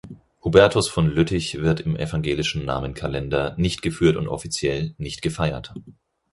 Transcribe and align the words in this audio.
Hubertus 0.43 0.87
von 0.89 1.05
Lüttich 1.05 1.61
wird 1.61 1.79
im 1.81 1.95
Evangelischen 1.95 2.65
Namenkalender 2.65 3.53
nicht 3.59 3.83
geführt 3.83 4.17
und 4.17 4.27
offiziell 4.27 4.95
nicht 4.97 5.21
gefeiert. 5.21 5.75